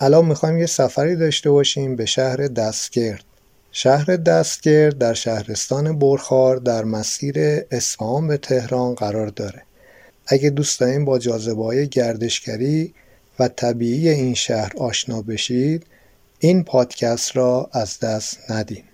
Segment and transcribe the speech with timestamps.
[0.00, 3.24] الان می‌خوایم یه سفری داشته باشیم به شهر دستگرد.
[3.72, 7.34] شهر دستگرد در شهرستان برخار در مسیر
[7.70, 9.62] اصفهان به تهران قرار داره.
[10.26, 12.94] اگه دوست دارین با جاذبه گردشگری
[13.38, 15.86] و طبیعی این شهر آشنا بشید
[16.38, 18.84] این پادکست را از دست ندین.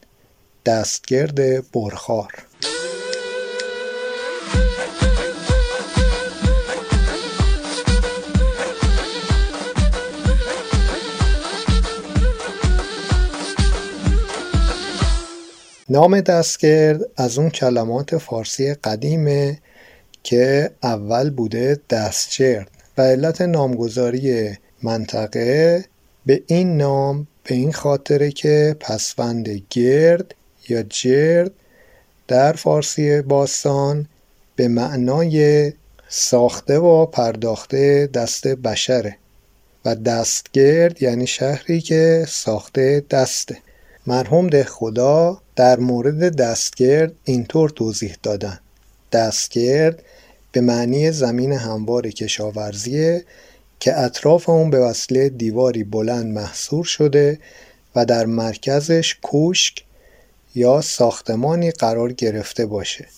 [0.67, 2.33] دستگرد برخار.
[15.93, 19.59] نام دستگرد از اون کلمات فارسی قدیمه
[20.23, 25.85] که اول بوده دستجرد و علت نامگذاری منطقه
[26.27, 30.35] به این نام به این خاطره که پسوند گرد
[30.69, 31.51] یا جرد
[32.29, 34.07] در فارسی باستان
[34.57, 35.73] به معنای
[36.09, 39.17] ساخته و پرداخته دست بشره
[39.85, 43.57] و دستگرد یعنی شهری که ساخته دسته.
[44.07, 48.59] مرحوم ده خدا در مورد دستگرد اینطور توضیح دادن.
[49.13, 50.03] دستگرد
[50.53, 53.25] به معنی زمین هموار کشاورزیه
[53.81, 57.39] که اطراف اون به وسیله دیواری بلند محصور شده
[57.97, 59.85] و در مرکزش کوشک
[60.55, 63.09] یا ساختمانی قرار گرفته باشه.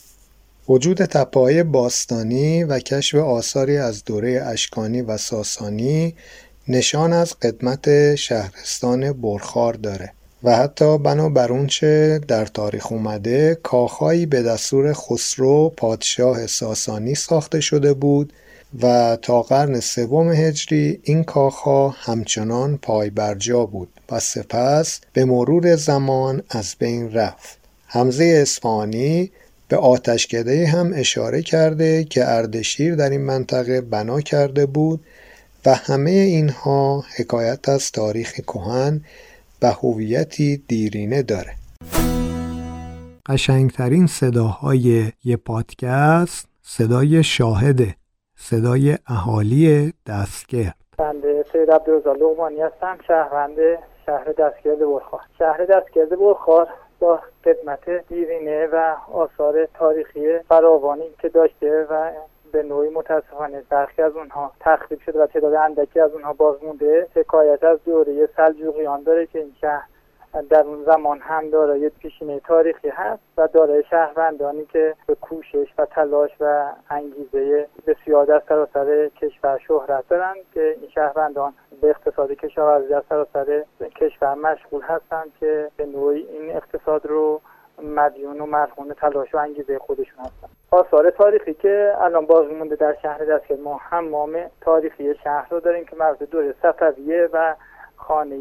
[0.69, 6.15] وجود تپه‌های باستانی و کشف آثاری از دوره اشکانی و ساسانی
[6.69, 10.13] نشان از قدمت شهرستان برخار داره.
[10.45, 17.93] و حتی بنابر اونچه در تاریخ اومده کاخهایی به دستور خسرو پادشاه ساسانی ساخته شده
[17.95, 18.33] بود
[18.83, 25.77] و تا قرن سوم هجری این کاخها همچنان پای برجا بود و سپس به مرور
[25.77, 27.59] زمان از بین رفت.
[27.87, 29.31] حمزه اصفهانی
[29.69, 35.01] به آتشکده هم اشاره کرده که اردشیر در این منطقه بنا کرده بود
[35.67, 39.01] و همه اینها حکایت از تاریخ کهن
[39.65, 41.53] و هویتی دیرینه داره.
[43.29, 47.95] قشنگترین صداهای یه پادکست صدای شاهده
[48.37, 50.75] صدای اهالی دستگرد.
[50.99, 53.57] بنده سید عبدالرزا لغمانی هستم شهروند
[54.07, 56.69] شهر دستگرد برخار شهر دستگرد برخار
[57.01, 62.11] با خدمت دیرینه و آثار تاریخی فراوانی که داشته و
[62.55, 67.07] به نوعی متاسفانه برخی از اونها تخریب شده و تعداد اندکی از اونها باز مونده.
[67.15, 69.83] حکایت از دوره سلجوقیان داره که این شهر
[70.51, 75.87] در اون زمان هم دارای پیشینه تاریخی هست و دارای شهروندانی که به کوشش و
[75.87, 82.89] تلاش و انگیزه بسیار در سراسر کشور شهرت دارند که این شهروندان به اقتصاد کشاورزی
[82.89, 83.65] در سراسر
[83.97, 87.41] کشور مشغول هستند که به نوعی این اقتصاد رو
[87.83, 90.49] مدیون و مرهون تلاش و انگیزه خودشون هستن.
[90.71, 95.85] آثار تاریخی که الان باز مونده در شهر دست ما حمام تاریخی شهر رو داریم
[95.85, 97.55] که مربوط دوره صفویه و
[97.97, 98.37] خانه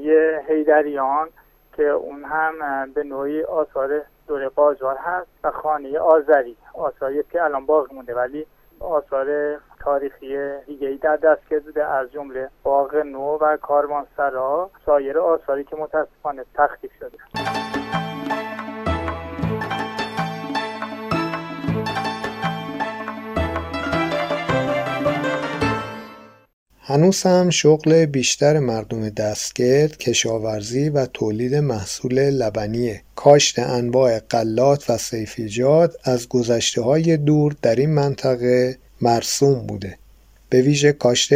[0.48, 1.30] هیدریان
[1.78, 6.58] که اون هم به نوعی آثار دوره قاجار هست و خانه آذری.
[6.74, 8.46] آثاری که الان باقی مونده ولی
[8.80, 15.76] آثار تاریخی دیگه در دست کرده از جمله باغ نو و کاروانسرا سایر آثاری که
[15.76, 17.73] متاسفانه تخریب شده.
[26.86, 33.02] هنوز هم شغل بیشتر مردم دستگرد کشاورزی و تولید محصول لبنیه.
[33.16, 39.98] کاشت انواع قلات و سیفیجات از گذشته های دور در این منطقه مرسوم بوده.
[40.50, 41.34] به ویژه کاشت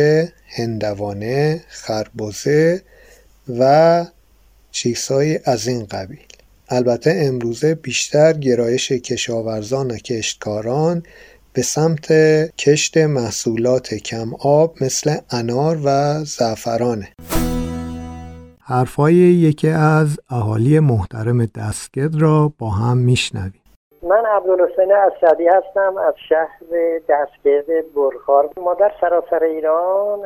[0.47, 2.81] هندوانه، خربزه
[3.59, 4.05] و
[4.71, 6.19] چیزهایی از این قبیل.
[6.69, 11.03] البته امروزه بیشتر گرایش کشاورزان و کشتکاران
[11.57, 12.07] به سمت
[12.57, 15.09] کشت محصولات کم آب مثل
[15.39, 15.89] انار و
[16.35, 17.07] زعفرانه.
[18.63, 23.63] حرفای یکی از اهالی محترم دستگرد را با هم میشنویم.
[24.03, 26.59] من عبدالحسین اسدی هستم از شهر
[27.09, 27.65] دستگرد
[27.95, 28.49] برخار.
[28.57, 30.19] ما در سراسر ایران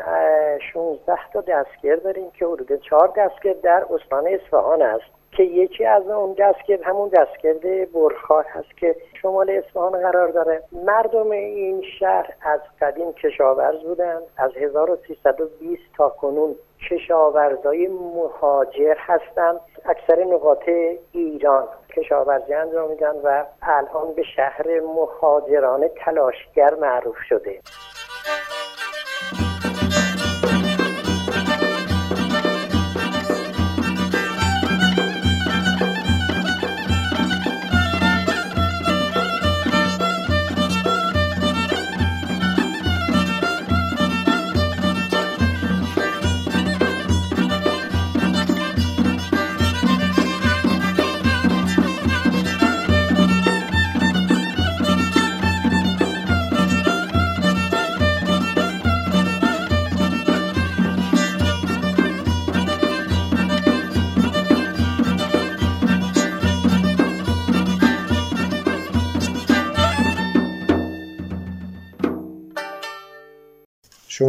[0.74, 5.21] 16 تا دستگرد داریم که حدود 4 دستگرد در استان اصفهان است.
[5.32, 10.64] که یکی از اون دستگرد همون دستگرد برخار هست که شمال اصفهان قرار داره.
[10.72, 14.24] مردم این شهر از قدیم کشاورز بودند.
[14.38, 16.56] از 1320 تا کنون
[16.90, 19.60] کشاورزای مهاجر هستند.
[19.86, 20.70] اکثر نقاط
[21.12, 21.68] ایران
[21.98, 27.60] کشاورزی انجام میدن و الان به شهر مهاجران تلاشگر معروف شده.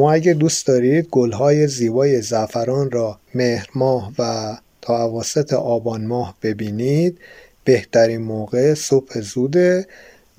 [0.02, 6.36] شما اگه دوست دارید گلهای زیبای زعفران را مهر ماه و تا اواسط آبان ماه
[6.42, 7.18] ببینید
[7.64, 9.86] بهترین موقع صبح زوده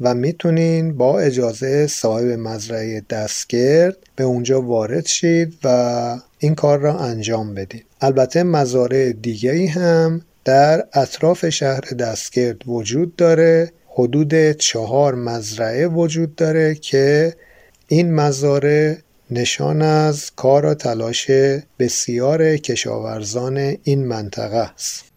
[0.01, 6.97] و می‌تونین با اجازه صاحب مزرعه دستگرد به اونجا وارد شید و این کار را
[6.97, 7.85] انجام بدید.
[8.01, 13.71] البته مزارع دیگری هم در اطراف شهر دستگرد وجود داره.
[13.87, 17.33] حدود چهار مزرعه وجود داره که
[17.87, 18.95] این مزارع
[19.31, 21.31] نشان از کار و تلاش
[21.79, 25.12] بسیار کشاورزان این منطقه است.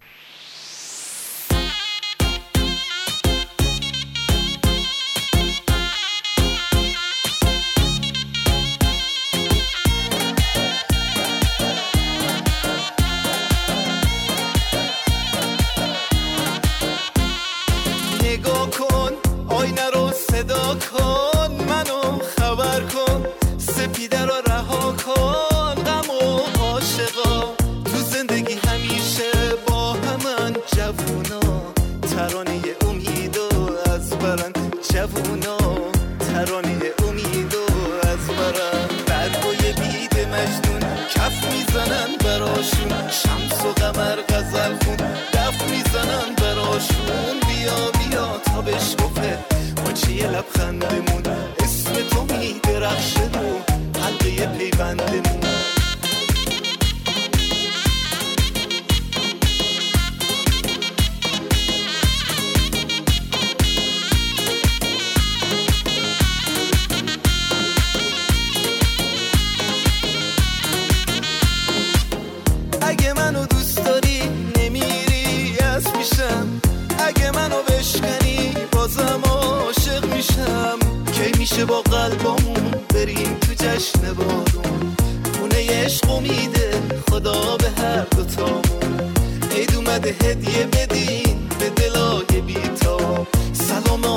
[30.86, 31.40] جوونا
[32.10, 33.38] ترانه امید
[33.94, 34.52] از برن
[34.90, 35.58] جوونا
[36.18, 36.78] ترانه
[37.08, 37.54] امید
[38.02, 40.82] از برن برگوی بید مجنون
[41.14, 42.92] کف می‌زنن براشون.
[43.10, 44.96] شمس و قمر غزل خون.
[45.32, 47.40] دف می‌زنن براشون.
[47.48, 49.38] بیا بیا تا بهش گفته
[49.84, 51.22] ماچی لبخندمون
[51.58, 55.45] اسم تو میدرخشه و حلقه پیوندمون.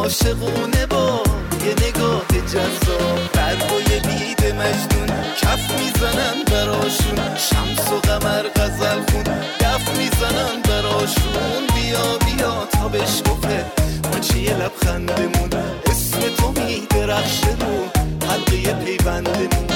[0.10, 1.24] عاشقونه با
[1.66, 3.20] یه نگاه جذاب.
[3.34, 5.08] قلبای بید مجنون
[5.42, 7.16] کف می‌زنن براشون.
[7.36, 9.24] شمس و قمر غزل خون.
[9.60, 11.68] دف می‌زنن براشون.
[11.76, 13.66] بیا بیا تا بهش گفه
[14.12, 15.50] ما چیه لبخندمون؟
[15.86, 17.90] اسم تو میدرخشه رو
[18.30, 19.68] حلقه پیوندمون.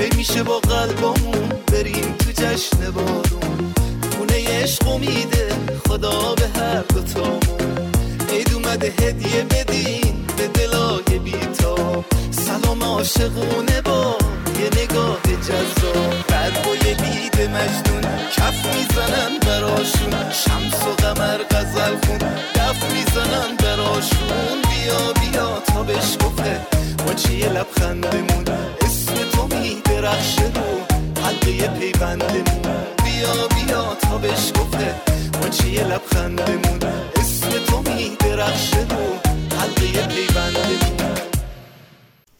[0.00, 3.74] که میشه با قلبمون بریم تو جشن بارون؟
[4.16, 5.48] خونه عشق امیده
[5.88, 7.92] خدا به هر دوتامون
[8.32, 14.16] عید اومده هدیه بدین به دلای بیتا سلام عاشقونه با
[14.60, 16.24] یه نگاه جذاب.
[16.28, 17.89] بعد با یه مجد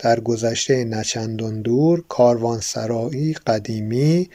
[0.01, 4.31] در گذشته نچندان دور کاروانسرایی قدیمی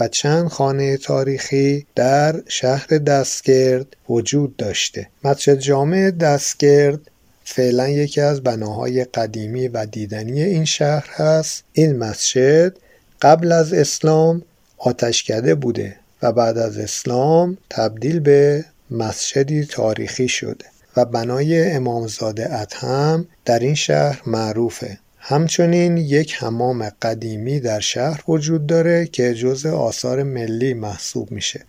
[0.00, 5.08] و چند خانه تاریخی در شهر دستگرد وجود داشته.
[5.24, 7.00] مسجد جامع دستگرد
[7.44, 11.64] فعلا یکی از بناهای قدیمی و دیدنی این شهر هست.
[11.72, 12.76] این مسجد
[13.22, 14.42] قبل از اسلام
[14.78, 20.64] آتشکده بوده و بعد از اسلام تبدیل به مسجدی تاریخی شده.
[20.96, 24.98] و بنای امامزاده ادهم در این شهر معروفه.
[25.18, 31.64] همچنین یک حمام قدیمی در شهر وجود داره که جزء آثار ملی محسوب میشه.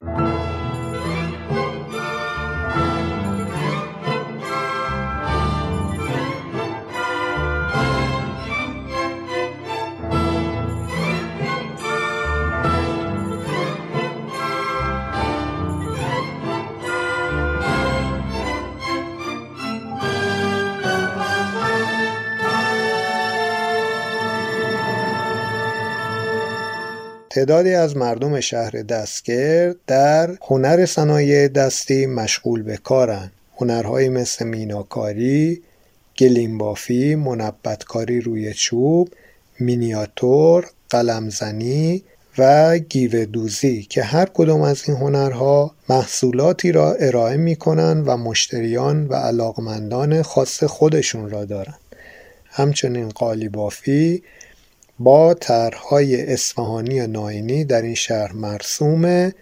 [27.34, 35.62] تعدادی از مردم شهر دستگرد در هنر صنایع دستی مشغول به کارن هنرهایی مثل میناکاری،
[36.18, 39.10] گلیمبافی، منبتکاری روی چوب،
[39.60, 42.04] مینیاتور، قلمزنی
[42.38, 48.18] و گیوه دوزی که هر کدام از این هنرها محصولاتی را ارائه می کنند و
[48.18, 51.80] مشتریان و علاقمندان خاص خودشون را دارند.
[52.46, 54.24] همچنین قالیبافی
[55.04, 59.34] با طرحهای اصفهانی ناینی در این شهر مرسومه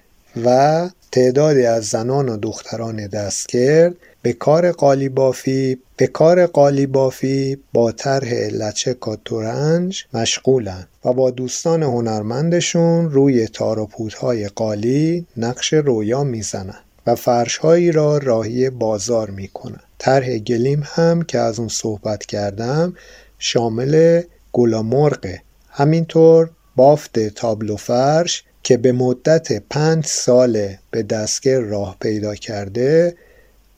[0.46, 8.34] و تعدادی از زنان و دختران دستگرد به کار قالیبافی به کار قالیبافی با طرح
[8.34, 16.84] لچه کاتورنج مشغولند و با دوستان هنرمندشون روی تار و پودهای قالی نقش رویا می‌زنند
[17.08, 19.84] و فرشهایی را راهی بازار می‌کنند.
[19.98, 22.94] طرح گلیم هم که از اون صحبت کردم
[23.40, 24.22] شامل
[24.54, 33.16] گلامرغه همینطور بافت تابلو فرش که به مدت پنج سال به دستگاه راه پیدا کرده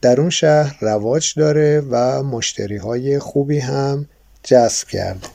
[0.02, 4.06] در اون شهر رواج داره و مشتری های خوبی هم
[4.44, 5.28] جذب کرده.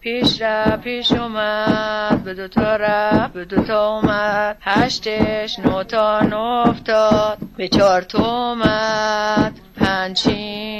[0.00, 4.56] پیش را پیش اومد به دوتا رفت به دوتا اومد.
[4.60, 9.52] هشتش نوتا نفتاد به چار تو اومد.
[9.76, 10.71] پنچین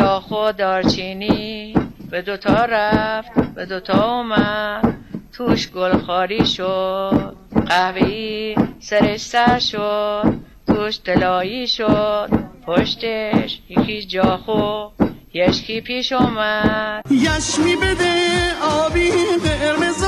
[0.00, 1.74] چاخ و دارچینی
[2.10, 4.94] به دوتا رفت به دوتا اومد.
[5.32, 10.34] توش گل خاری شد قهوهی سرش سر شد.
[10.66, 12.30] توش طلایی شد
[12.66, 14.88] پشتش یکی جاخو
[15.34, 17.04] یشکی پیش اومد.
[17.10, 18.14] یشمی بده
[18.62, 19.10] آبی
[19.44, 20.04] قرمز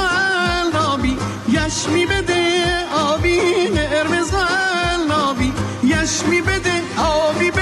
[0.93, 1.17] آبی
[1.49, 2.43] یشمی بده
[2.95, 3.41] آبی
[3.91, 4.35] قرمز
[5.11, 5.53] آبی
[5.85, 6.92] یشمی بده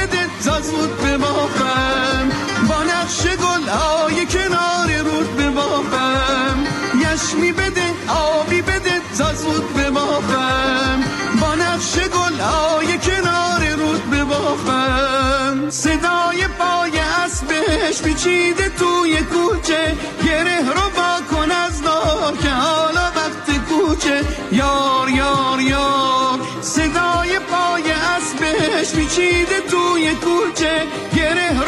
[0.00, 2.30] بده زود به بافم
[2.68, 9.00] با نقش گل آی کنار رود به بافم یشمی بده آبی بده
[9.34, 11.04] زود به بافم
[11.40, 19.96] با نقش گل آی کنار رود به بافم صدای پای اسبش پیچیده توی کوچه.
[20.24, 24.24] گره رو با کن از دار که حالا وقت کوچه.
[24.52, 25.39] یار یار.
[28.90, 31.59] اسبش پیچیده توی کوچه گره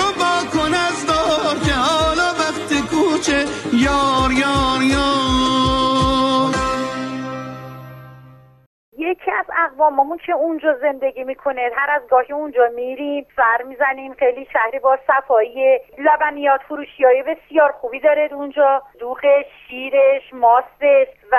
[9.32, 11.70] یکی از اقواممون که اونجا زندگی می‌کنه.
[11.74, 14.14] هر از گاهی اونجا میریم سر می‌زنیم.
[14.14, 18.82] خیلی شهری با صفایی لبنیات فروشی های بسیار خوبی داره اونجا.
[18.98, 21.38] دوغش شیرش ماستش و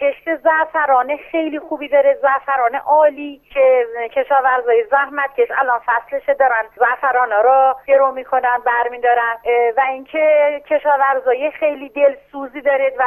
[0.00, 2.18] کشت زعفران خیلی خوبی داره.
[2.22, 9.36] زعفران عالی که کشاورزای زحمت کش الان فصلش دارن زعفران را گرو می‌کنن برمیدارن.
[9.76, 13.04] و اینکه کشاورزای خیلی دلسوزی داره و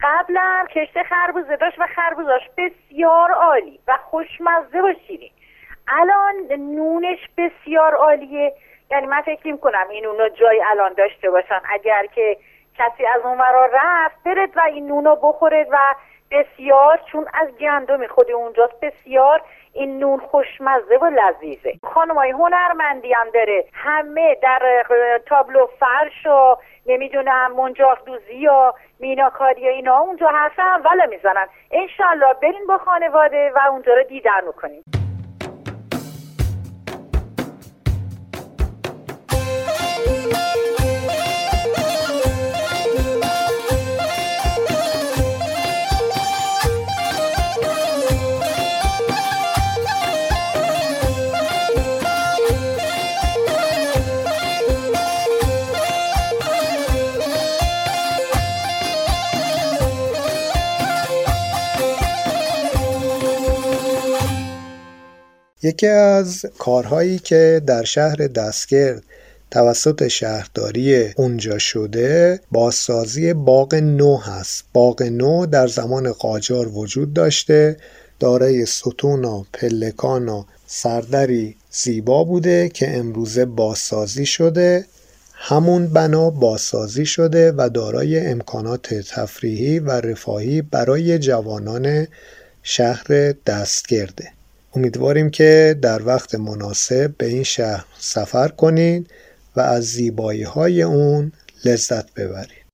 [0.00, 5.30] قبلا کشت خربوزه داشت و خربوزاش بسیار عالی و خوشمزه و شیرین.
[5.88, 8.52] الان نونش بسیار عالیه.
[8.90, 11.60] یعنی من فکر کنم این نونو جای الان داشته باشن.
[11.68, 12.36] اگر که
[12.78, 15.94] کسی از اون ورا رفت برد و این نونو بخورد و
[16.30, 19.42] بسیار چون از گندم خود اونجاست بسیار
[19.76, 21.72] این نون خوشمزه و لذیذه.
[21.94, 23.64] خانمای هنرمندی هم داره.
[23.72, 24.60] همه در
[25.26, 26.56] تابلو فرش و
[26.86, 31.46] نمی‌دونم منجاق دوزی و میناکاری و اینا اونجا حرف اول می‌زنن.
[31.70, 34.84] انشالله برین با خانواده و اونجا رو دیدن می‌کنیم
[65.66, 69.02] یکی از کارهایی که در شهر دستگرد
[69.50, 74.64] توسط شهرداری اونجا شده بازسازی باغ نو هست.
[74.72, 77.76] باغ نو در زمان قاجار وجود داشته.
[78.20, 84.84] دارای ستون و پلکان و سردری زیبا بوده که امروزه بازسازی شده.
[85.32, 92.06] همون بنا بازسازی شده و دارای امکانات تفریحی و رفاهی برای جوانان
[92.62, 94.35] شهر دستگرده.
[94.76, 99.10] امیدواریم که در وقت مناسب به این شهر سفر کنید
[99.56, 101.32] و از زیبایی های اون
[101.64, 102.65] لذت ببرید.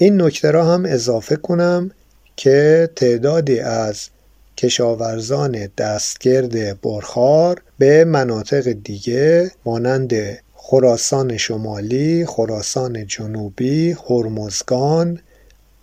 [0.00, 1.90] این نکته را هم اضافه کنم
[2.36, 4.08] که تعدادی از
[4.56, 10.14] کشاورزان دستگرد برخار به مناطق دیگه مانند
[10.54, 15.20] خراسان شمالی، خراسان جنوبی، هرمزگان،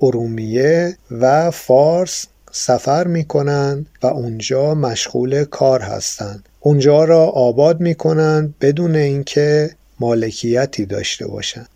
[0.02, 6.50] ارومیه و فارس سفر می کنند و اونجا مشغول کار هستند.
[6.60, 9.70] اونجا را آباد می کنند بدون اینکه
[10.00, 11.68] مالکیتی داشته باشند.